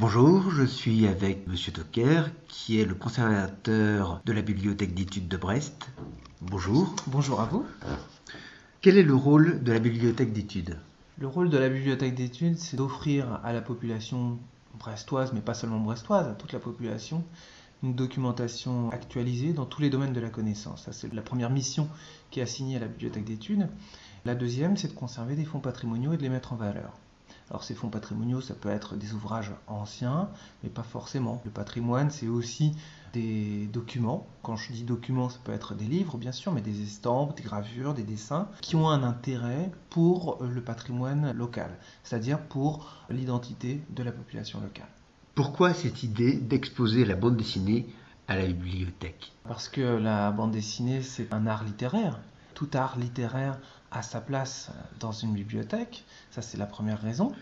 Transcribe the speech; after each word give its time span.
Bonjour, 0.00 0.50
je 0.50 0.64
suis 0.64 1.06
avec 1.06 1.46
Monsieur 1.46 1.72
Tocker, 1.72 2.30
qui 2.48 2.80
est 2.80 2.86
le 2.86 2.94
conservateur 2.94 4.22
de 4.24 4.32
la 4.32 4.40
bibliothèque 4.40 4.94
d'études 4.94 5.28
de 5.28 5.36
Brest. 5.36 5.90
Bonjour. 6.40 6.96
Bonjour 7.06 7.38
à 7.42 7.44
vous. 7.44 7.66
Quel 8.80 8.96
est 8.96 9.02
le 9.02 9.14
rôle 9.14 9.62
de 9.62 9.70
la 9.70 9.78
bibliothèque 9.78 10.32
d'études? 10.32 10.78
Le 11.18 11.26
rôle 11.26 11.50
de 11.50 11.58
la 11.58 11.68
bibliothèque 11.68 12.14
d'études, 12.14 12.56
c'est 12.56 12.78
d'offrir 12.78 13.40
à 13.44 13.52
la 13.52 13.60
population 13.60 14.38
brestoise, 14.78 15.34
mais 15.34 15.42
pas 15.42 15.52
seulement 15.52 15.80
brestoise, 15.80 16.28
à 16.28 16.32
toute 16.32 16.54
la 16.54 16.60
population, 16.60 17.22
une 17.82 17.94
documentation 17.94 18.88
actualisée 18.92 19.52
dans 19.52 19.66
tous 19.66 19.82
les 19.82 19.90
domaines 19.90 20.14
de 20.14 20.20
la 20.20 20.30
connaissance. 20.30 20.84
Ça, 20.84 20.92
c'est 20.92 21.12
la 21.12 21.20
première 21.20 21.50
mission 21.50 21.90
qui 22.30 22.40
est 22.40 22.44
assignée 22.44 22.76
à 22.76 22.80
la 22.80 22.86
bibliothèque 22.86 23.24
d'études. 23.24 23.68
La 24.24 24.34
deuxième, 24.34 24.78
c'est 24.78 24.88
de 24.88 24.94
conserver 24.94 25.36
des 25.36 25.44
fonds 25.44 25.60
patrimoniaux 25.60 26.14
et 26.14 26.16
de 26.16 26.22
les 26.22 26.30
mettre 26.30 26.54
en 26.54 26.56
valeur. 26.56 26.94
Alors 27.50 27.64
ces 27.64 27.74
fonds 27.74 27.88
patrimoniaux, 27.88 28.40
ça 28.40 28.54
peut 28.54 28.68
être 28.68 28.94
des 28.94 29.12
ouvrages 29.12 29.50
anciens, 29.66 30.28
mais 30.62 30.70
pas 30.70 30.84
forcément. 30.84 31.42
Le 31.44 31.50
patrimoine, 31.50 32.10
c'est 32.10 32.28
aussi 32.28 32.76
des 33.12 33.66
documents. 33.72 34.24
Quand 34.44 34.54
je 34.54 34.72
dis 34.72 34.84
documents, 34.84 35.28
ça 35.28 35.40
peut 35.42 35.52
être 35.52 35.74
des 35.74 35.86
livres, 35.86 36.16
bien 36.16 36.30
sûr, 36.30 36.52
mais 36.52 36.60
des 36.60 36.82
estampes, 36.82 37.36
des 37.36 37.42
gravures, 37.42 37.92
des 37.92 38.04
dessins, 38.04 38.48
qui 38.60 38.76
ont 38.76 38.88
un 38.88 39.02
intérêt 39.02 39.72
pour 39.90 40.38
le 40.40 40.62
patrimoine 40.62 41.32
local, 41.32 41.76
c'est-à-dire 42.04 42.38
pour 42.38 42.86
l'identité 43.10 43.82
de 43.90 44.02
la 44.04 44.12
population 44.12 44.60
locale. 44.60 44.88
Pourquoi 45.34 45.74
cette 45.74 46.04
idée 46.04 46.34
d'exposer 46.34 47.04
la 47.04 47.16
bande 47.16 47.36
dessinée 47.36 47.88
à 48.28 48.36
la 48.36 48.46
bibliothèque? 48.46 49.32
Parce 49.44 49.68
que 49.68 49.80
la 49.80 50.30
bande 50.30 50.52
dessinée, 50.52 51.02
c'est 51.02 51.32
un 51.34 51.48
art 51.48 51.64
littéraire. 51.64 52.20
Tout 52.54 52.68
art 52.74 52.98
littéraire 52.98 53.58
a 53.90 54.02
sa 54.02 54.20
place 54.20 54.70
dans 55.00 55.12
une 55.12 55.32
bibliothèque, 55.32 56.04
ça 56.30 56.42
c'est 56.42 56.58
la 56.58 56.66
première 56.66 57.00
raison. 57.00 57.32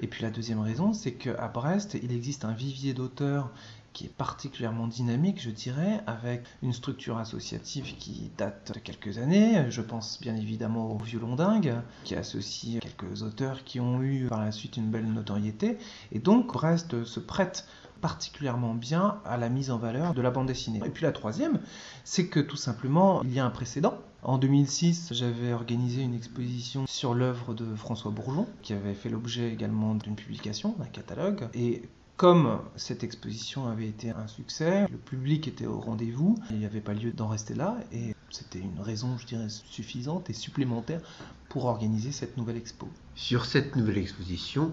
Et 0.00 0.06
puis 0.06 0.22
la 0.22 0.30
deuxième 0.30 0.60
raison, 0.60 0.92
c'est 0.92 1.12
qu'à 1.12 1.48
Brest, 1.48 1.98
il 2.00 2.12
existe 2.12 2.44
un 2.44 2.52
vivier 2.52 2.94
d'auteurs 2.94 3.50
qui 3.92 4.04
est 4.04 4.14
particulièrement 4.14 4.88
dynamique, 4.88 5.40
je 5.40 5.48
dirais, 5.48 6.02
avec 6.06 6.44
une 6.62 6.74
structure 6.74 7.16
associative 7.16 7.96
qui 7.96 8.30
date 8.36 8.72
de 8.74 8.78
quelques 8.78 9.16
années. 9.16 9.70
Je 9.70 9.80
pense 9.80 10.20
bien 10.20 10.36
évidemment 10.36 10.92
au 10.92 10.98
Violon 10.98 11.34
Dingue, 11.34 11.76
qui 12.04 12.14
associe 12.14 12.78
quelques 12.78 13.22
auteurs 13.22 13.64
qui 13.64 13.80
ont 13.80 14.02
eu 14.02 14.26
par 14.26 14.44
la 14.44 14.52
suite 14.52 14.76
une 14.76 14.90
belle 14.90 15.10
notoriété. 15.10 15.78
Et 16.12 16.18
donc 16.18 16.52
Brest 16.52 17.04
se 17.04 17.20
prête 17.20 17.66
particulièrement 18.02 18.74
bien 18.74 19.18
à 19.24 19.38
la 19.38 19.48
mise 19.48 19.70
en 19.70 19.78
valeur 19.78 20.12
de 20.12 20.20
la 20.20 20.30
bande 20.30 20.48
dessinée. 20.48 20.82
Et 20.84 20.90
puis 20.90 21.04
la 21.04 21.12
troisième, 21.12 21.60
c'est 22.04 22.28
que 22.28 22.40
tout 22.40 22.56
simplement, 22.56 23.22
il 23.22 23.32
y 23.32 23.40
a 23.40 23.46
un 23.46 23.50
précédent. 23.50 23.98
En 24.22 24.38
2006, 24.38 25.12
j'avais 25.12 25.52
organisé 25.52 26.02
une 26.02 26.14
exposition 26.14 26.86
sur 26.86 27.14
l'œuvre 27.14 27.54
de 27.54 27.74
François 27.76 28.10
Bourgeon, 28.10 28.48
qui 28.62 28.72
avait 28.72 28.94
fait 28.94 29.08
l'objet 29.08 29.52
également 29.52 29.94
d'une 29.94 30.16
publication, 30.16 30.74
d'un 30.78 30.86
catalogue. 30.86 31.48
Et 31.54 31.82
comme 32.16 32.60
cette 32.76 33.04
exposition 33.04 33.68
avait 33.68 33.86
été 33.86 34.10
un 34.10 34.26
succès, 34.26 34.88
le 34.90 34.96
public 34.96 35.46
était 35.48 35.66
au 35.66 35.78
rendez-vous, 35.78 36.36
il 36.50 36.58
n'y 36.58 36.64
avait 36.64 36.80
pas 36.80 36.94
lieu 36.94 37.12
d'en 37.12 37.28
rester 37.28 37.54
là, 37.54 37.76
et 37.92 38.14
c'était 38.30 38.58
une 38.58 38.80
raison, 38.80 39.16
je 39.18 39.26
dirais, 39.26 39.48
suffisante 39.48 40.30
et 40.30 40.32
supplémentaire 40.32 41.00
pour 41.48 41.66
organiser 41.66 42.12
cette 42.12 42.36
nouvelle 42.36 42.56
expo. 42.56 42.88
Sur 43.14 43.44
cette 43.44 43.76
nouvelle 43.76 43.98
exposition, 43.98 44.72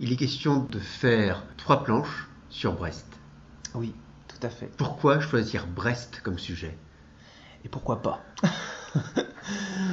il 0.00 0.12
est 0.12 0.16
question 0.16 0.64
de 0.64 0.78
faire 0.78 1.44
trois 1.58 1.84
planches 1.84 2.28
sur 2.48 2.74
Brest. 2.74 3.06
Oui, 3.74 3.94
tout 4.26 4.44
à 4.44 4.50
fait. 4.50 4.74
Pourquoi 4.76 5.20
choisir 5.20 5.66
Brest 5.66 6.20
comme 6.22 6.38
sujet? 6.38 6.76
Et 7.64 7.68
pourquoi 7.68 8.00
pas? 8.02 8.24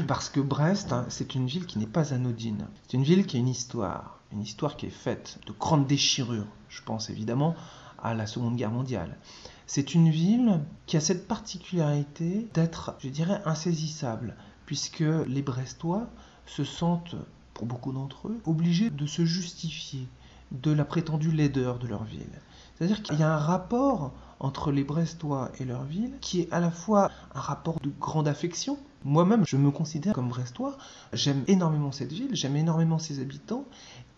Parce 0.08 0.30
que 0.30 0.39
Brest, 0.39 0.94
hein, 0.94 1.05
c'est 1.09 1.36
une 1.36 1.47
ville 1.47 1.66
qui 1.66 1.80
n'est 1.80 1.86
pas 1.86 2.13
anodine. 2.13 2.67
C'est 2.83 2.95
une 2.95 3.03
ville 3.03 3.25
qui 3.25 3.36
a 3.36 3.39
une 3.39 3.50
histoire. 3.50 4.19
Une 4.31 4.41
histoire 4.41 4.77
qui 4.77 4.86
est 4.86 4.89
faite 4.89 5.39
de 5.45 5.52
grandes 5.52 5.86
déchirures. 5.86 6.47
Je 6.69 6.81
pense 6.81 7.09
évidemment 7.09 7.55
à 8.02 8.14
la 8.14 8.25
Seconde 8.25 8.55
Guerre 8.55 8.72
mondiale. 8.72 9.17
C'est 9.66 9.94
une 9.94 10.09
ville 10.09 10.61
qui 10.86 10.95
a 10.95 11.02
cette 11.02 11.27
particularité 11.27 12.47
d'être, 12.53 12.95
je 12.99 13.09
dirais, 13.09 13.41
insaisissable, 13.45 14.36
puisque 14.66 15.04
les 15.27 15.42
Brestois 15.42 16.08
se 16.45 16.64
sentent, 16.64 17.15
pour 17.53 17.65
beaucoup 17.65 17.92
d'entre 17.92 18.30
eux, 18.30 18.39
obligés 18.45 18.89
de 18.89 19.05
se 19.05 19.26
justifier 19.26 20.08
de 20.52 20.71
la 20.71 20.86
prétendue 20.86 21.32
laideur 21.32 21.80
de 21.80 21.87
leur 21.87 22.05
ville. 22.05 22.39
C'est-à-dire 22.76 23.03
qu'il 23.03 23.20
y 23.20 23.23
a 23.23 23.33
un 23.33 23.39
rapport 23.39 24.14
entre 24.39 24.71
les 24.71 24.83
Brestois 24.83 25.52
et 25.59 25.65
leur 25.65 25.83
ville 25.83 26.14
qui 26.21 26.42
est 26.42 26.53
à 26.53 26.59
la 26.59 26.71
fois 26.71 27.11
un 27.33 27.42
rapport 27.42 27.80
de 27.82 27.92
grande 27.99 28.27
affection. 28.27 28.77
Moi-même, 29.05 29.45
je 29.45 29.58
me 29.58 29.71
considère 29.71 30.13
comme 30.13 30.30
Brestois. 30.30 30.77
J'aime 31.13 31.43
énormément 31.47 31.91
cette 31.91 32.11
ville, 32.11 32.35
j'aime 32.35 32.55
énormément 32.55 32.99
ses 32.99 33.19
habitants. 33.19 33.65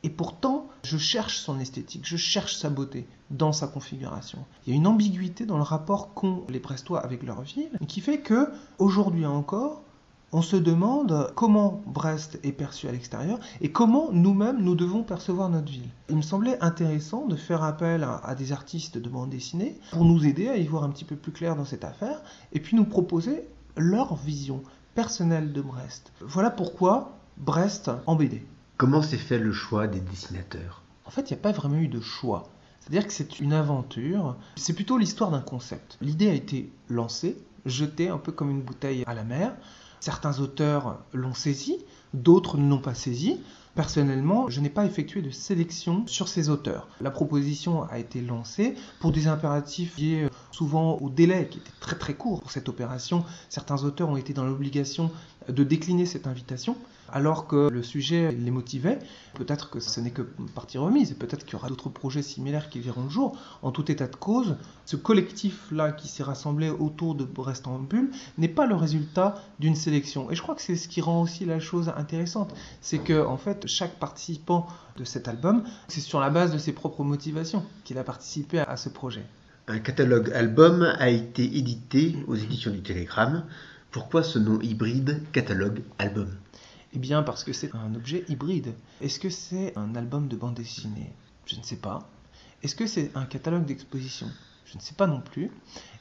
Et 0.04 0.10
pourtant, 0.10 0.68
je 0.84 0.98
cherche 0.98 1.40
son 1.40 1.60
esthétique, 1.60 2.08
je 2.08 2.16
cherche 2.16 2.56
sa 2.56 2.70
beauté 2.70 3.06
dans 3.32 3.52
sa 3.52 3.68
configuration. 3.68 4.46
Il 4.66 4.72
y 4.72 4.74
a 4.74 4.78
une 4.78 4.88
ambiguïté 4.88 5.46
dans 5.46 5.58
le 5.58 5.64
rapport 5.64 6.14
qu'ont 6.14 6.46
les 6.48 6.60
Brestois 6.60 7.04
avec 7.04 7.24
leur 7.24 7.42
ville 7.42 7.78
qui 7.88 8.00
fait 8.00 8.20
que, 8.20 8.50
aujourd'hui 8.78 9.26
encore, 9.26 9.82
on 10.32 10.42
se 10.42 10.56
demande 10.56 11.32
comment 11.36 11.82
Brest 11.88 12.40
est 12.44 12.52
perçu 12.52 12.88
à 12.88 12.92
l'extérieur 12.92 13.40
et 13.62 13.72
comment 13.72 14.10
nous-mêmes 14.12 14.62
nous 14.62 14.76
devons 14.76 15.04
percevoir 15.04 15.50
notre 15.50 15.72
ville. 15.72 15.90
Il 16.10 16.18
me 16.18 16.22
semblait 16.22 16.62
intéressant 16.62 17.26
de 17.26 17.36
faire 17.36 17.64
appel 17.64 18.04
à, 18.04 18.36
des 18.36 18.52
artistes 18.52 18.98
de 18.98 19.10
bande 19.10 19.32
dessinée 19.32 19.80
pour 19.92 20.06
nous 20.06 20.26
aider 20.26 20.48
à 20.48 20.58
y 20.58 20.66
voir 20.66 20.84
un 20.84 20.90
petit 20.90 21.06
peu 21.06 21.16
plus 21.16 21.32
clair 21.32 21.56
dans 21.56 21.66
cette 21.66 21.84
affaire 21.84 22.22
et 22.54 22.60
puis 22.60 22.76
nous 22.76 22.86
proposer 22.86 23.48
leur 23.78 24.16
vision 24.16 24.64
personnelle 24.96 25.54
de 25.54 25.62
Brest. 25.62 26.12
Voilà 26.22 26.50
pourquoi 26.50 27.18
Brest 27.38 27.90
en 28.06 28.16
BD. 28.16 28.46
Comment 28.78 29.02
s'est 29.02 29.18
fait 29.18 29.40
le 29.40 29.52
choix 29.52 29.88
des 29.88 30.00
dessinateurs? 30.00 30.84
En 31.06 31.12
fait, 31.12 31.30
il 31.30 31.34
n'y 31.34 31.40
a 31.40 31.42
pas 31.42 31.52
vraiment 31.52 31.78
eu 31.78 31.88
de 31.88 32.02
choix. 32.02 32.50
C'est-à-dire 32.80 33.08
que 33.08 33.14
c'est 33.14 33.40
une 33.40 33.54
aventure, 33.54 34.36
c'est 34.56 34.74
plutôt 34.74 34.98
l'histoire 34.98 35.32
d'un 35.32 35.42
concept. 35.42 35.98
L'idée 36.02 36.30
a 36.30 36.34
été 36.34 36.72
lancée, 36.90 37.38
jetée 37.66 38.10
un 38.10 38.18
peu 38.18 38.32
comme 38.32 38.50
une 38.50 38.62
bouteille 38.62 39.04
à 39.06 39.14
la 39.14 39.24
mer. 39.24 39.54
Certains 40.00 40.40
auteurs 40.40 41.00
l'ont 41.14 41.34
saisi, 41.34 41.78
d'autres 42.14 42.58
ne 42.58 42.70
l'ont 42.70 42.80
pas 42.80 42.94
saisi. 42.94 43.40
Personnellement, 43.76 44.50
je 44.50 44.62
n'ai 44.62 44.70
pas 44.70 44.86
effectué 44.86 45.22
de 45.22 45.30
sélection 45.30 46.08
sur 46.08 46.28
ces 46.28 46.50
auteurs. 46.50 46.88
La 47.02 47.12
proposition 47.12 47.84
a 47.84 48.00
été 48.00 48.22
lancée 48.22 48.76
pour 49.00 49.12
des 49.12 49.28
impératifs 49.28 49.98
liés 49.98 50.29
souvent 50.52 50.98
au 50.98 51.10
délai 51.10 51.48
qui 51.50 51.60
était 51.60 51.72
très 51.80 51.98
très 51.98 52.14
court 52.14 52.42
pour 52.42 52.52
cette 52.52 52.70
opération. 52.70 53.24
Certains 53.50 53.84
auteurs 53.84 54.10
ont 54.10 54.18
été 54.18 54.34
dans 54.34 54.46
l'obligation 54.46 55.12
de 55.48 55.64
décliner 55.64 56.06
cette 56.06 56.28
invitation 56.28 56.76
alors 57.12 57.48
que 57.48 57.70
le 57.70 57.84
sujet 57.84 58.32
les 58.32 58.52
motivait. 58.52 59.00
Peut-être 59.34 59.70
que 59.70 59.80
ce 59.80 60.00
n'est 60.00 60.12
que 60.12 60.22
partie 60.22 60.78
remise, 60.78 61.12
et 61.12 61.16
peut-être 61.16 61.46
qu'il 61.46 61.54
y 61.54 61.56
aura 61.56 61.70
d'autres 61.70 61.90
projets 61.90 62.22
similaires 62.22 62.70
qui 62.70 62.80
verront 62.80 63.04
le 63.04 63.10
jour. 63.10 63.38
En 63.62 63.72
tout 63.72 63.92
état 63.92 64.08
de 64.08 64.16
cause, 64.16 64.58
ce 64.86 64.96
collectif-là 64.96 65.92
qui 65.92 66.08
s'est 66.08 66.24
rassemblé 66.24 66.70
autour 66.70 67.16
de 67.16 67.24
Brest 67.24 67.68
en 67.68 67.80
bulle 67.80 68.12
n'est 68.38 68.48
pas 68.48 68.66
le 68.66 68.76
résultat 68.76 69.36
d'une 69.60 69.76
sélection. 69.76 70.30
Et 70.32 70.36
je 70.36 70.42
crois 70.42 70.56
que 70.56 70.62
c'est 70.62 70.76
ce 70.76 70.88
qui 70.88 71.02
rend 71.02 71.22
aussi 71.22 71.46
la 71.46 71.60
chose 71.60 71.92
intéressante. 71.96 72.54
C'est 72.82 73.00
que, 73.00 73.26
en 73.26 73.38
fait, 73.38 73.68
chaque 73.68 73.98
participant 74.00 74.68
de 74.98 75.04
cet 75.04 75.28
album, 75.28 75.64
c'est 75.88 76.02
sur 76.02 76.20
la 76.20 76.30
base 76.30 76.52
de 76.52 76.58
ses 76.58 76.74
propres 76.74 77.04
motivations 77.04 77.64
qu'il 77.86 77.98
a 77.98 78.04
participé 78.04 78.60
à 78.60 78.78
ce 78.78 78.90
projet. 78.90 79.26
Un 79.72 79.78
catalogue 79.78 80.32
album 80.32 80.82
a 80.98 81.12
été 81.12 81.44
édité 81.44 82.16
aux 82.26 82.34
éditions 82.34 82.72
du 82.72 82.82
Télégramme. 82.82 83.46
Pourquoi 83.92 84.24
ce 84.24 84.40
nom 84.40 84.60
hybride 84.62 85.22
catalogue 85.32 85.84
album? 86.00 86.36
Eh 86.94 86.98
bien, 86.98 87.22
parce 87.22 87.44
que 87.44 87.54
c'est 87.54 87.76
un 87.76 87.94
objet 87.94 88.26
hybride. 88.30 88.74
Est-ce 89.00 89.20
que 89.20 89.30
c'est 89.30 89.78
un 89.78 89.94
album 89.94 90.28
de 90.28 90.36
bande 90.36 90.56
dessinée? 90.56 91.14
Je 91.46 91.56
ne 91.56 91.62
sais 91.62 91.76
pas. 91.76 92.10
Est-ce 92.64 92.74
que 92.74 92.88
c'est 92.88 93.12
un 93.14 93.26
catalogue 93.26 93.66
d'exposition? 93.66 94.26
Je 94.66 94.76
ne 94.76 94.82
sais 94.82 94.96
pas 94.96 95.06
non 95.06 95.22
plus. 95.22 95.52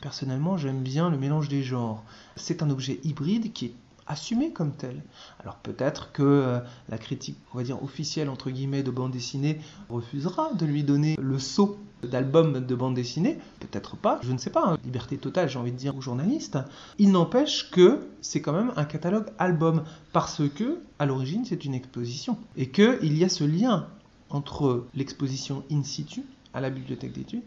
Personnellement, 0.00 0.56
j'aime 0.56 0.82
bien 0.82 1.10
le 1.10 1.18
mélange 1.18 1.50
des 1.50 1.62
genres. 1.62 2.02
C'est 2.36 2.62
un 2.62 2.70
objet 2.70 3.00
hybride 3.04 3.52
qui 3.52 3.66
est 3.66 3.74
assumé 4.08 4.52
comme 4.52 4.72
tel. 4.72 5.02
Alors 5.40 5.56
peut-être 5.56 6.10
que 6.12 6.22
euh, 6.22 6.58
la 6.88 6.98
critique, 6.98 7.38
on 7.54 7.60
officielle 7.84 8.28
entre 8.28 8.50
guillemets 8.50 8.82
de 8.82 8.90
bande 8.90 9.12
dessinée 9.12 9.60
refusera 9.88 10.52
de 10.54 10.66
lui 10.66 10.82
donner 10.82 11.16
le 11.20 11.38
saut 11.38 11.78
d'albums 12.02 12.64
de 12.64 12.74
bande 12.74 12.94
dessinée, 12.94 13.38
peut-être 13.60 13.96
pas, 13.96 14.20
je 14.22 14.32
ne 14.32 14.38
sais 14.38 14.50
pas, 14.50 14.64
hein. 14.64 14.78
liberté 14.84 15.18
totale 15.18 15.48
j'ai 15.48 15.58
envie 15.58 15.72
de 15.72 15.76
dire 15.76 15.96
aux 15.96 16.00
journalistes. 16.00 16.58
Il 16.98 17.10
n'empêche 17.10 17.70
que 17.70 18.06
c'est 18.20 18.40
quand 18.40 18.52
même 18.52 18.72
un 18.76 18.84
catalogue 18.84 19.26
album 19.38 19.84
parce 20.12 20.42
que 20.48 20.78
à 20.98 21.06
l'origine 21.06 21.44
c'est 21.44 21.64
une 21.64 21.74
exposition 21.74 22.38
et 22.56 22.70
qu'il 22.70 23.18
y 23.18 23.24
a 23.24 23.28
ce 23.28 23.44
lien 23.44 23.88
entre 24.30 24.86
l'exposition 24.94 25.64
in 25.70 25.82
situ 25.82 26.22
à 26.54 26.60
la 26.60 26.70
bibliothèque 26.70 27.12
d'études 27.12 27.42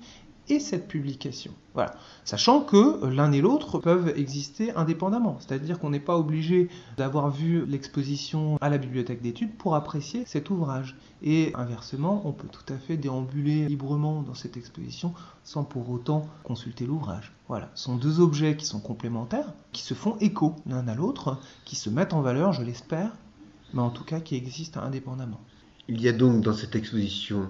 et 0.51 0.59
cette 0.59 0.87
publication. 0.87 1.53
Voilà. 1.73 1.95
Sachant 2.25 2.61
que 2.61 3.05
l'un 3.05 3.31
et 3.31 3.39
l'autre 3.39 3.79
peuvent 3.79 4.13
exister 4.17 4.71
indépendamment. 4.75 5.37
C'est-à-dire 5.39 5.79
qu'on 5.79 5.89
n'est 5.89 6.01
pas 6.01 6.17
obligé 6.17 6.67
d'avoir 6.97 7.31
vu 7.31 7.65
l'exposition 7.65 8.57
à 8.59 8.69
la 8.69 8.77
bibliothèque 8.77 9.21
d'études 9.21 9.55
pour 9.55 9.75
apprécier 9.75 10.23
cet 10.25 10.49
ouvrage. 10.49 10.97
Et 11.23 11.53
inversement, 11.55 12.21
on 12.25 12.33
peut 12.33 12.49
tout 12.49 12.73
à 12.73 12.77
fait 12.77 12.97
déambuler 12.97 13.67
librement 13.67 14.23
dans 14.23 14.33
cette 14.33 14.57
exposition 14.57 15.13
sans 15.45 15.63
pour 15.63 15.89
autant 15.89 16.27
consulter 16.43 16.85
l'ouvrage. 16.85 17.31
Voilà. 17.47 17.69
Ce 17.73 17.85
sont 17.85 17.95
deux 17.95 18.19
objets 18.19 18.57
qui 18.57 18.65
sont 18.65 18.81
complémentaires, 18.81 19.53
qui 19.71 19.83
se 19.83 19.93
font 19.93 20.17
écho 20.19 20.55
l'un 20.67 20.85
à 20.89 20.95
l'autre, 20.95 21.39
qui 21.63 21.77
se 21.77 21.89
mettent 21.89 22.13
en 22.13 22.21
valeur, 22.21 22.51
je 22.51 22.63
l'espère, 22.63 23.13
mais 23.73 23.81
en 23.81 23.89
tout 23.89 24.03
cas 24.03 24.19
qui 24.19 24.35
existent 24.35 24.81
indépendamment. 24.81 25.39
Il 25.87 26.01
y 26.01 26.09
a 26.09 26.13
donc 26.13 26.41
dans 26.41 26.53
cette 26.53 26.75
exposition 26.75 27.49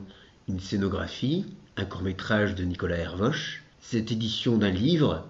une 0.51 0.59
scénographie, 0.59 1.45
un 1.77 1.86
court-métrage 1.86 2.56
de 2.56 2.65
Nicolas 2.65 2.98
Hervoche, 2.98 3.63
cette 3.80 4.12
édition 4.12 4.57
d'un 4.57 4.69
livre. 4.69 5.25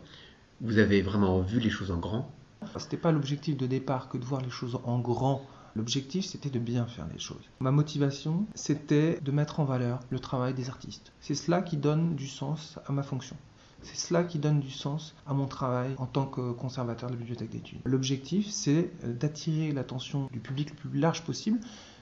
Vous 0.62 0.80
avez 0.80 1.04
vraiment 1.04 1.42
vu 1.42 1.60
les 1.60 1.70
choses 1.70 1.92
en 1.92 1.98
grand 1.98 2.32
C'était 2.78 2.98
pas 2.98 3.12
l'objectif 3.12 3.56
de 3.56 3.68
départ 3.68 4.10
que 4.10 4.18
de 4.18 4.26
voir 4.26 4.42
les 4.42 4.50
choses 4.50 4.80
en 4.84 5.00
grand. 5.00 5.46
L'objectif, 5.76 6.26
c'était 6.26 6.50
de 6.50 6.58
bien 6.58 6.88
faire 6.88 7.06
les 7.14 7.20
choses. 7.20 7.50
Ma 7.60 7.70
motivation, 7.70 8.48
c'était 8.56 9.20
de 9.22 9.32
mettre 9.32 9.60
en 9.60 9.64
valeur 9.64 10.00
le 10.10 10.20
travail 10.20 10.56
des 10.56 10.70
artistes. 10.70 11.14
C'est 11.20 11.36
cela 11.36 11.62
qui 11.62 11.78
donne 11.78 12.16
du 12.16 12.28
sens 12.28 12.80
à 12.88 12.92
ma 12.92 13.04
fonction. 13.04 13.38
C'est 13.84 13.98
cela 13.98 14.24
qui 14.24 14.40
donne 14.40 14.60
du 14.60 14.72
sens 14.72 15.16
à 15.28 15.34
mon 15.34 15.46
travail 15.46 15.94
en 15.98 16.08
tant 16.08 16.26
que 16.26 16.52
conservateur 16.52 17.10
de 17.10 17.14
la 17.14 17.20
bibliothèque 17.20 17.52
d'études. 17.52 17.80
L'objectif, 17.86 18.50
c'est 18.50 18.92
d'attirer 19.04 19.72
l'attention 19.72 20.30
du 20.32 20.40
public 20.40 20.72
le 20.72 20.90
plus 20.90 21.00
large 21.00 21.24
possible 21.24 21.60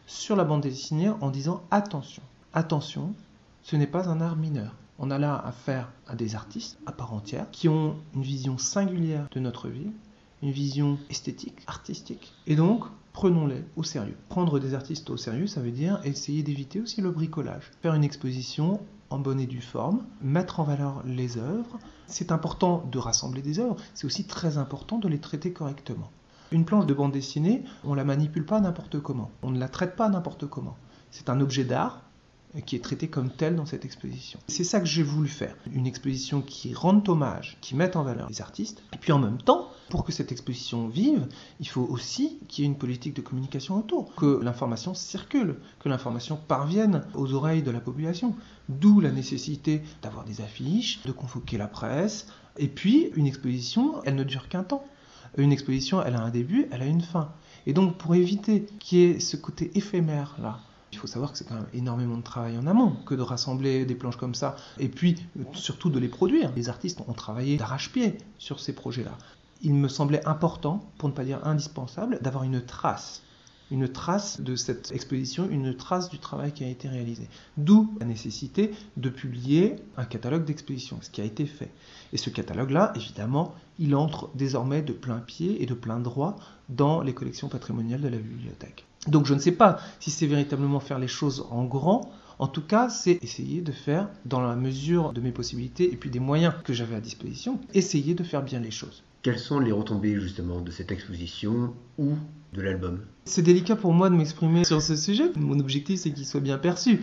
sur 0.09 0.35
la 0.35 0.43
bande 0.43 0.61
dessinée 0.61 1.09
en 1.21 1.29
disant 1.29 1.63
attention, 1.69 2.23
attention, 2.53 3.13
ce 3.63 3.75
n'est 3.75 3.87
pas 3.87 4.09
un 4.09 4.21
art 4.21 4.35
mineur. 4.35 4.75
On 4.97 5.11
a 5.11 5.17
là 5.17 5.35
affaire 5.45 5.91
à 6.07 6.15
des 6.15 6.35
artistes 6.35 6.77
à 6.85 6.91
part 6.91 7.13
entière 7.13 7.49
qui 7.51 7.69
ont 7.69 7.95
une 8.15 8.21
vision 8.21 8.57
singulière 8.57 9.27
de 9.31 9.39
notre 9.39 9.69
vie, 9.69 9.91
une 10.41 10.51
vision 10.51 10.97
esthétique, 11.09 11.59
artistique. 11.67 12.33
Et 12.47 12.55
donc, 12.55 12.83
prenons-les 13.13 13.63
au 13.75 13.83
sérieux. 13.83 14.17
Prendre 14.27 14.59
des 14.59 14.73
artistes 14.73 15.09
au 15.09 15.17
sérieux, 15.17 15.47
ça 15.47 15.61
veut 15.61 15.71
dire 15.71 16.01
essayer 16.03 16.43
d'éviter 16.43 16.81
aussi 16.81 17.01
le 17.01 17.11
bricolage. 17.11 17.71
Faire 17.81 17.93
une 17.93 18.03
exposition 18.03 18.81
en 19.09 19.19
bonne 19.19 19.39
et 19.39 19.47
due 19.47 19.61
forme, 19.61 20.03
mettre 20.21 20.59
en 20.59 20.63
valeur 20.63 21.01
les 21.05 21.37
œuvres. 21.37 21.79
C'est 22.07 22.31
important 22.31 22.85
de 22.91 22.99
rassembler 22.99 23.41
des 23.41 23.59
œuvres, 23.59 23.77
c'est 23.93 24.05
aussi 24.05 24.25
très 24.25 24.57
important 24.57 24.97
de 24.97 25.07
les 25.07 25.19
traiter 25.19 25.51
correctement. 25.51 26.11
Une 26.51 26.65
planche 26.65 26.85
de 26.87 26.93
bande 26.93 27.11
dessinée, 27.11 27.63
on 27.83 27.93
la 27.93 28.03
manipule 28.03 28.45
pas 28.45 28.59
n'importe 28.59 28.99
comment, 28.99 29.31
on 29.43 29.51
ne 29.51 29.59
la 29.59 29.69
traite 29.69 29.95
pas 29.95 30.09
n'importe 30.09 30.47
comment. 30.47 30.77
C'est 31.11 31.29
un 31.29 31.41
objet 31.41 31.63
d'art, 31.63 32.01
qui 32.65 32.75
est 32.75 32.83
traité 32.83 33.07
comme 33.07 33.29
tel 33.29 33.55
dans 33.55 33.65
cette 33.65 33.85
exposition. 33.85 34.39
C'est 34.47 34.63
ça 34.63 34.79
que 34.79 34.85
j'ai 34.85 35.03
voulu 35.03 35.29
faire, 35.29 35.55
une 35.71 35.85
exposition 35.85 36.41
qui 36.41 36.73
rende 36.73 37.07
hommage, 37.07 37.57
qui 37.61 37.75
mette 37.75 37.95
en 37.95 38.03
valeur 38.03 38.27
les 38.29 38.41
artistes, 38.41 38.81
et 38.93 38.97
puis 38.97 39.11
en 39.11 39.19
même 39.19 39.37
temps, 39.37 39.69
pour 39.89 40.03
que 40.03 40.11
cette 40.11 40.31
exposition 40.31 40.87
vive, 40.87 41.27
il 41.59 41.67
faut 41.67 41.85
aussi 41.89 42.39
qu'il 42.47 42.63
y 42.63 42.67
ait 42.67 42.71
une 42.71 42.77
politique 42.77 43.15
de 43.15 43.21
communication 43.21 43.77
autour, 43.77 44.13
que 44.15 44.39
l'information 44.41 44.93
circule, 44.93 45.57
que 45.79 45.89
l'information 45.89 46.37
parvienne 46.47 47.03
aux 47.13 47.33
oreilles 47.33 47.63
de 47.63 47.71
la 47.71 47.79
population. 47.79 48.35
D'où 48.67 48.99
la 48.99 49.11
nécessité 49.11 49.81
d'avoir 50.01 50.25
des 50.25 50.41
affiches, 50.41 51.01
de 51.05 51.11
convoquer 51.11 51.57
la 51.57 51.67
presse, 51.67 52.27
et 52.57 52.67
puis 52.67 53.11
une 53.15 53.27
exposition, 53.27 54.01
elle 54.03 54.15
ne 54.15 54.23
dure 54.23 54.49
qu'un 54.49 54.63
temps. 54.63 54.83
Une 55.37 55.51
exposition, 55.51 56.03
elle 56.03 56.15
a 56.15 56.21
un 56.21 56.29
début, 56.29 56.67
elle 56.71 56.81
a 56.81 56.85
une 56.85 57.01
fin. 57.01 57.31
Et 57.65 57.73
donc 57.73 57.97
pour 57.97 58.15
éviter 58.15 58.65
qu'il 58.79 58.97
y 58.97 59.03
ait 59.03 59.19
ce 59.19 59.37
côté 59.37 59.71
éphémère 59.75 60.35
là, 60.41 60.59
il 60.91 60.97
faut 60.97 61.07
savoir 61.07 61.31
que 61.31 61.37
c'est 61.37 61.47
quand 61.47 61.55
même 61.55 61.69
énormément 61.73 62.17
de 62.17 62.23
travail 62.23 62.57
en 62.57 62.67
amont 62.67 62.95
que 63.05 63.15
de 63.15 63.21
rassembler 63.21 63.85
des 63.85 63.95
planches 63.95 64.17
comme 64.17 64.35
ça 64.35 64.55
et 64.79 64.89
puis 64.89 65.15
surtout 65.53 65.89
de 65.89 65.99
les 65.99 66.07
produire. 66.07 66.51
Les 66.55 66.69
artistes 66.69 67.01
ont 67.07 67.13
travaillé 67.13 67.57
d'arrache-pied 67.57 68.17
sur 68.37 68.59
ces 68.59 68.73
projets-là. 68.73 69.17
Il 69.61 69.73
me 69.73 69.87
semblait 69.87 70.25
important, 70.25 70.89
pour 70.97 71.09
ne 71.09 71.13
pas 71.13 71.25
dire 71.25 71.45
indispensable, 71.45 72.19
d'avoir 72.21 72.43
une 72.43 72.61
trace 72.61 73.23
une 73.71 73.87
trace 73.87 74.41
de 74.41 74.55
cette 74.55 74.91
exposition, 74.91 75.47
une 75.49 75.75
trace 75.75 76.09
du 76.09 76.19
travail 76.19 76.51
qui 76.51 76.63
a 76.63 76.67
été 76.67 76.87
réalisé. 76.87 77.27
D'où 77.57 77.95
la 77.99 78.05
nécessité 78.05 78.71
de 78.97 79.09
publier 79.09 79.75
un 79.97 80.05
catalogue 80.05 80.45
d'exposition, 80.45 80.97
ce 81.01 81.09
qui 81.09 81.21
a 81.21 81.23
été 81.23 81.45
fait. 81.45 81.71
Et 82.13 82.17
ce 82.17 82.29
catalogue-là, 82.29 82.93
évidemment, 82.95 83.53
il 83.77 83.95
entre 83.95 84.29
désormais 84.35 84.81
de 84.81 84.93
plein 84.93 85.19
pied 85.19 85.61
et 85.61 85.65
de 85.65 85.73
plein 85.73 85.99
droit 85.99 86.37
dans 86.69 87.01
les 87.01 87.13
collections 87.13 87.49
patrimoniales 87.49 88.01
de 88.01 88.07
la 88.07 88.17
bibliothèque. 88.17 88.85
Donc 89.07 89.25
je 89.25 89.33
ne 89.33 89.39
sais 89.39 89.51
pas 89.51 89.79
si 89.99 90.11
c'est 90.11 90.27
véritablement 90.27 90.79
faire 90.79 90.99
les 90.99 91.07
choses 91.07 91.45
en 91.51 91.63
grand. 91.65 92.11
En 92.37 92.47
tout 92.47 92.61
cas, 92.61 92.89
c'est 92.89 93.19
essayer 93.21 93.61
de 93.61 93.71
faire, 93.71 94.07
dans 94.25 94.39
la 94.39 94.55
mesure 94.55 95.11
de 95.11 95.19
mes 95.19 95.31
possibilités 95.31 95.91
et 95.91 95.97
puis 95.97 96.09
des 96.09 96.19
moyens 96.19 96.53
que 96.63 96.71
j'avais 96.71 96.95
à 96.95 97.01
disposition, 97.01 97.59
essayer 97.73 98.13
de 98.13 98.23
faire 98.23 98.43
bien 98.43 98.59
les 98.59 98.71
choses. 98.71 99.03
Quelles 99.21 99.39
sont 99.39 99.59
les 99.59 99.73
retombées 99.73 100.17
justement 100.19 100.61
de 100.61 100.71
cette 100.71 100.93
exposition 100.93 101.73
ou 101.97 102.13
de 102.53 102.61
l'album? 102.61 103.01
C'est 103.25 103.41
délicat 103.41 103.75
pour 103.75 103.93
moi 103.93 104.09
de 104.09 104.15
m'exprimer 104.15 104.63
sur 104.63 104.81
ce 104.81 104.95
sujet. 104.95 105.29
Mon 105.35 105.59
objectif, 105.59 105.99
c'est 105.99 106.11
qu'il 106.11 106.25
soit 106.25 106.39
bien 106.39 106.57
perçu. 106.57 107.01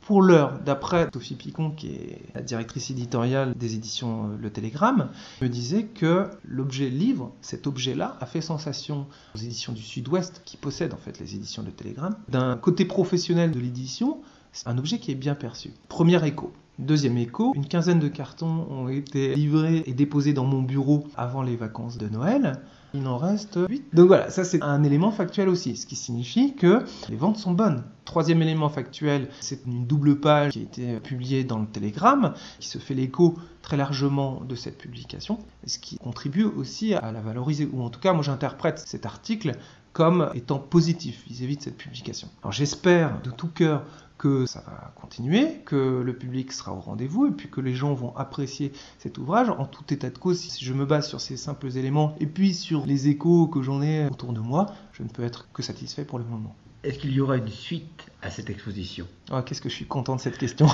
Pour 0.00 0.22
l'heure, 0.22 0.58
d'après 0.64 1.08
Sophie 1.12 1.34
Picon, 1.34 1.70
qui 1.70 1.88
est 1.88 2.22
la 2.34 2.42
directrice 2.42 2.90
éditoriale 2.90 3.54
des 3.54 3.74
éditions 3.74 4.24
euh, 4.24 4.36
Le 4.40 4.50
Télégramme, 4.50 5.10
me 5.40 5.48
disait 5.48 5.84
que 5.84 6.28
l'objet 6.44 6.88
livre, 6.88 7.32
cet 7.42 7.66
objet-là, 7.66 8.16
a 8.20 8.26
fait 8.26 8.40
sensation 8.40 9.06
aux 9.34 9.38
éditions 9.38 9.72
du 9.72 9.82
Sud-Ouest, 9.82 10.42
qui 10.44 10.56
possèdent 10.56 10.94
en 10.94 10.98
fait 10.98 11.18
les 11.20 11.34
éditions 11.34 11.62
Le 11.62 11.70
Télégramme. 11.70 12.16
D'un 12.28 12.56
côté 12.56 12.84
professionnel 12.84 13.52
de 13.52 13.60
l'édition, 13.60 14.20
c'est 14.52 14.68
un 14.68 14.78
objet 14.78 14.98
qui 14.98 15.12
est 15.12 15.16
bien 15.16 15.34
perçu. 15.34 15.72
Premier 15.88 16.26
écho. 16.26 16.52
Deuxième 16.80 17.18
écho, 17.18 17.52
une 17.54 17.66
quinzaine 17.66 18.00
de 18.00 18.08
cartons 18.08 18.66
ont 18.70 18.88
été 18.88 19.34
livrés 19.34 19.82
et 19.84 19.92
déposés 19.92 20.32
dans 20.32 20.46
mon 20.46 20.62
bureau 20.62 21.04
avant 21.14 21.42
les 21.42 21.54
vacances 21.54 21.98
de 21.98 22.08
Noël. 22.08 22.58
Il 22.94 23.06
en 23.06 23.18
reste 23.18 23.58
8. 23.68 23.94
Donc 23.94 24.06
voilà, 24.06 24.30
ça 24.30 24.44
c'est 24.44 24.62
un 24.62 24.82
élément 24.82 25.10
factuel 25.10 25.50
aussi, 25.50 25.76
ce 25.76 25.84
qui 25.84 25.94
signifie 25.94 26.54
que 26.54 26.82
les 27.10 27.16
ventes 27.16 27.36
sont 27.36 27.52
bonnes. 27.52 27.84
Troisième 28.06 28.40
élément 28.40 28.70
factuel, 28.70 29.28
c'est 29.40 29.66
une 29.66 29.86
double 29.86 30.20
page 30.20 30.52
qui 30.52 30.60
a 30.60 30.62
été 30.62 31.00
publiée 31.00 31.44
dans 31.44 31.58
le 31.58 31.66
Télégramme, 31.66 32.32
qui 32.58 32.68
se 32.68 32.78
fait 32.78 32.94
l'écho 32.94 33.34
très 33.60 33.76
largement 33.76 34.40
de 34.48 34.54
cette 34.54 34.78
publication, 34.78 35.38
ce 35.66 35.78
qui 35.78 35.98
contribue 35.98 36.44
aussi 36.44 36.94
à 36.94 37.12
la 37.12 37.20
valoriser, 37.20 37.68
ou 37.70 37.82
en 37.82 37.90
tout 37.90 38.00
cas 38.00 38.14
moi 38.14 38.22
j'interprète 38.22 38.82
cet 38.86 39.04
article 39.04 39.52
comme 39.92 40.30
étant 40.34 40.58
positif 40.58 41.24
vis-à-vis 41.28 41.58
de 41.58 41.62
cette 41.62 41.76
publication. 41.76 42.28
Alors 42.42 42.52
j'espère 42.52 43.20
de 43.22 43.30
tout 43.30 43.48
cœur 43.48 43.84
que 44.20 44.44
ça 44.44 44.60
va 44.66 44.92
continuer, 45.00 45.62
que 45.64 46.02
le 46.04 46.14
public 46.14 46.52
sera 46.52 46.74
au 46.74 46.80
rendez-vous 46.80 47.26
et 47.26 47.30
puis 47.30 47.48
que 47.48 47.62
les 47.62 47.74
gens 47.74 47.94
vont 47.94 48.14
apprécier 48.16 48.70
cet 48.98 49.16
ouvrage. 49.16 49.48
En 49.48 49.64
tout 49.64 49.94
état 49.94 50.10
de 50.10 50.18
cause, 50.18 50.38
si 50.38 50.62
je 50.62 50.74
me 50.74 50.84
base 50.84 51.08
sur 51.08 51.22
ces 51.22 51.38
simples 51.38 51.74
éléments 51.74 52.14
et 52.20 52.26
puis 52.26 52.52
sur 52.52 52.84
les 52.84 53.08
échos 53.08 53.46
que 53.46 53.62
j'en 53.62 53.80
ai 53.80 54.06
autour 54.08 54.34
de 54.34 54.40
moi, 54.40 54.66
je 54.92 55.02
ne 55.02 55.08
peux 55.08 55.24
être 55.24 55.50
que 55.54 55.62
satisfait 55.62 56.04
pour 56.04 56.18
le 56.18 56.26
moment. 56.26 56.54
Est-ce 56.82 56.98
qu'il 56.98 57.12
y 57.12 57.20
aura 57.20 57.36
une 57.36 57.48
suite 57.48 58.06
à 58.22 58.30
cette 58.30 58.48
exposition? 58.48 59.06
Oh, 59.30 59.42
Qu'est-ce 59.42 59.60
que 59.60 59.68
je 59.68 59.74
suis 59.74 59.84
content 59.84 60.16
de 60.16 60.20
cette 60.20 60.38
question? 60.38 60.66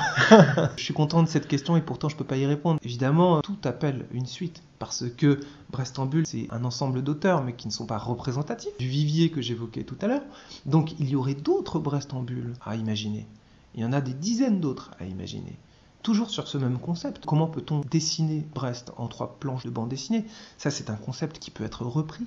Je 0.77 0.83
suis 0.83 0.95
content 0.95 1.25
de 1.25 1.29
cette 1.29 1.49
question 1.49 1.77
et 1.77 1.81
pourtant 1.81 2.09
je 2.09 2.15
ne 2.15 2.19
peux 2.19 2.25
pas 2.25 2.37
y 2.37 2.47
répondre. 2.47 2.79
Évidemment, 2.85 3.41
tout 3.41 3.59
appelle 3.65 4.07
une 4.13 4.27
suite 4.27 4.63
parce 4.79 5.05
que 5.17 5.41
Brest 5.71 5.99
en 5.99 6.07
Bulle, 6.07 6.25
c'est 6.25 6.47
un 6.53 6.65
ensemble 6.65 7.03
d'auteurs 7.03 7.43
mais 7.43 7.55
qui 7.55 7.67
ne 7.67 7.73
sont 7.73 7.87
pas 7.87 7.99
représentatifs 7.99 8.77
du 8.79 8.87
vivier 8.87 9.31
que 9.31 9.43
j'évoquais 9.43 9.83
tout 9.83 9.97
à 10.01 10.07
l'heure. 10.07 10.23
Donc 10.65 10.95
il 11.01 11.09
y 11.09 11.17
aurait 11.17 11.35
d'autres 11.35 11.81
Brest 11.81 12.13
à 12.65 12.77
imaginer. 12.77 13.27
Il 13.75 13.81
y 13.81 13.85
en 13.85 13.93
a 13.93 14.01
des 14.01 14.15
dizaines 14.15 14.61
d'autres 14.61 14.93
à 15.01 15.07
imaginer 15.07 15.59
toujours 16.07 16.31
sur 16.31 16.47
ce 16.47 16.57
même 16.57 16.79
concept. 16.79 17.27
Comment 17.27 17.49
peut-on 17.49 17.81
dessiner 17.81 18.47
Brest 18.55 18.93
en 18.97 19.09
trois 19.09 19.41
planches 19.41 19.65
de 19.65 19.71
bande 19.71 19.89
dessinée? 19.89 20.25
Ça, 20.57 20.71
c'est 20.71 20.89
un 20.89 20.95
concept 20.95 21.41
qui 21.41 21.51
peut 21.51 21.65
être 21.65 21.85
repris, 21.85 22.25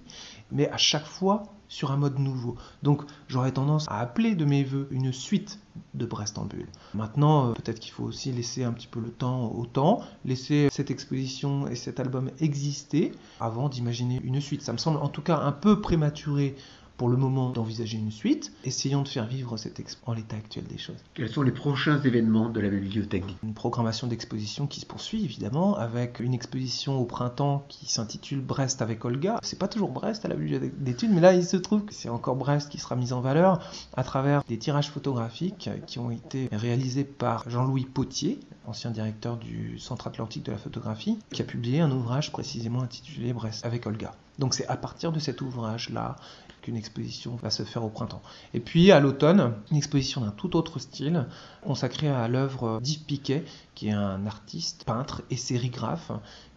mais 0.52 0.70
à 0.70 0.76
chaque 0.76 1.06
fois 1.06 1.44
sur 1.70 1.92
un 1.94 1.96
mode 1.96 2.20
nouveau. 2.20 2.58
Donc, 2.84 3.04
j'aurais 3.30 3.54
tendance 3.54 3.88
à 3.88 4.00
appeler 4.00 4.36
de 4.36 4.44
mes 4.44 4.66
voeux 4.66 4.90
une 4.92 5.14
suite 5.14 5.60
de 5.94 6.06
Brest 6.06 6.38
en 6.38 6.44
bulle. 6.44 6.68
Maintenant, 6.94 7.52
euh, 7.52 7.54
peut-être 7.54 7.80
qu'il 7.80 7.94
faut 7.94 8.04
aussi 8.04 8.34
laisser 8.34 8.66
un 8.66 8.74
petit 8.74 8.88
peu 8.88 9.00
le 9.00 9.12
temps 9.12 9.50
au 9.52 9.66
temps, 9.66 10.02
laisser 10.26 10.68
cette 10.72 10.92
exposition 10.92 11.68
et 11.68 11.76
cet 11.76 12.02
album 12.02 12.32
exister 12.42 13.14
avant 13.40 13.70
d'imaginer 13.70 14.20
une 14.26 14.42
suite. 14.42 14.62
Ça 14.62 14.74
me 14.74 14.78
semble 14.78 14.98
en 14.98 15.08
tout 15.08 15.22
cas 15.22 15.38
un 15.38 15.54
peu 15.54 15.80
prématuré 15.80 16.58
pour 17.00 17.08
le 17.08 17.16
moment 17.16 17.50
d'envisager 17.50 17.98
une 17.98 18.12
suite. 18.12 18.52
Essayons 18.66 19.04
de 19.04 19.08
faire 19.08 19.26
vivre 19.26 19.56
cette 19.56 19.80
expo 19.80 20.12
en 20.12 20.14
l'état 20.14 20.36
actuel 20.36 20.66
des 20.66 20.78
choses. 20.78 20.98
Quels 21.14 21.30
sont 21.30 21.44
les 21.44 21.54
prochains 21.54 22.02
événements 22.02 22.50
de 22.50 22.60
la 22.60 22.68
bibliothèque? 22.68 23.24
Une 23.42 23.54
programmation 23.54 24.06
d'exposition 24.06 24.68
qui 24.68 24.82
se 24.82 24.86
poursuit 24.86 25.24
évidemment 25.24 25.78
avec 25.78 26.20
une 26.20 26.34
exposition 26.34 27.00
au 27.00 27.06
printemps 27.06 27.66
qui 27.70 27.90
s'intitule 27.90 28.42
Brest 28.42 28.82
avec 28.82 29.06
Olga. 29.06 29.40
C'est 29.44 29.58
pas 29.58 29.70
toujours 29.70 29.92
Brest 29.92 30.26
à 30.26 30.28
la 30.28 30.36
bibliothèque 30.36 30.84
d'études, 30.84 31.12
mais 31.14 31.22
là 31.22 31.34
il 31.34 31.46
se 31.46 31.56
trouve 31.56 31.86
que 31.86 31.94
c'est 31.94 32.10
encore 32.10 32.36
Brest 32.36 32.68
qui 32.68 32.80
sera 32.80 32.98
mise 32.98 33.14
en 33.14 33.22
valeur 33.22 33.62
à 33.96 34.04
travers 34.04 34.44
des 34.44 34.58
tirages 34.58 34.90
photographiques 34.90 35.70
qui 35.88 36.00
ont 36.00 36.12
été 36.12 36.50
réalisés 36.52 37.06
par 37.06 37.50
Jean-Louis 37.50 37.86
Potier, 37.86 38.42
ancien 38.68 38.92
directeur 38.92 39.38
du 39.38 39.80
Centre 39.80 40.08
Atlantique 40.08 40.44
de 40.44 40.52
la 40.52 40.58
photographie, 40.58 41.18
qui 41.32 41.42
a 41.42 41.46
publié 41.46 41.80
un 41.80 41.92
ouvrage 41.92 42.34
précisément 42.34 42.82
intitulé 42.82 43.32
Brest 43.32 43.66
avec 43.66 43.88
Olga. 43.88 44.12
Donc 44.40 44.54
c'est 44.54 44.68
à 44.68 44.78
partir 44.78 45.12
de 45.12 45.20
cet 45.20 45.42
ouvrage-là 45.42 46.16
qu'une 46.62 46.78
exposition 46.78 47.36
va 47.36 47.50
se 47.50 47.64
faire 47.64 47.84
au 47.84 47.90
printemps. 47.90 48.22
Et 48.54 48.60
puis 48.60 48.92
à 48.92 49.00
l'automne, 49.00 49.54
une 49.70 49.78
exposition 49.78 50.22
d'un 50.22 50.32
tout 50.32 50.56
autre 50.56 50.80
style, 50.80 51.26
consacrée 51.62 52.10
à 52.10 52.28
l'œuvre 52.28 52.80
d'Yves 52.82 53.04
Piquet, 53.04 53.44
qui 53.76 53.90
est 53.90 53.94
un 53.94 54.26
artiste, 54.26 54.86
peintre 54.86 55.22
et 55.30 55.36
sérigraphe, 55.36 56.12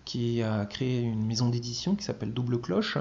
qui 0.05 0.43
a 0.43 0.65
créé 0.65 1.01
une 1.01 1.27
maison 1.27 1.49
d'édition 1.49 1.95
qui 1.95 2.05
s'appelle 2.05 2.33
Double 2.33 2.61
Cloche, 2.61 2.99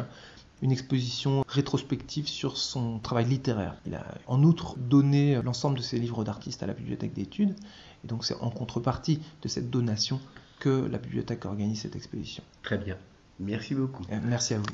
une 0.62 0.72
exposition 0.72 1.44
rétrospective 1.48 2.28
sur 2.28 2.58
son 2.58 3.00
travail 3.00 3.26
littéraire. 3.26 3.76
Il 3.86 3.96
a 3.96 4.06
en 4.28 4.44
outre 4.44 4.78
donné 4.78 5.42
l'ensemble 5.42 5.78
de 5.78 5.84
ses 5.84 5.98
livres 5.98 6.24
d'artistes 6.24 6.62
à 6.62 6.68
la 6.68 6.74
bibliothèque 6.74 7.14
d'études, 7.14 7.56
et 8.04 8.08
donc 8.08 8.26
c'est 8.26 8.40
en 8.42 8.50
contrepartie 8.50 9.20
de 9.42 9.48
cette 9.48 9.70
donation 9.70 10.20
que 10.60 10.88
la 10.92 11.00
bibliothèque 11.00 11.46
organise 11.46 11.82
cette 11.82 11.96
exposition. 11.96 12.44
Très 12.62 12.78
bien. 12.78 12.98
Merci 13.40 13.76
beaucoup. 13.76 14.04
Euh, 14.12 14.20
merci 14.24 14.54
à 14.54 14.58
vous. 14.60 14.66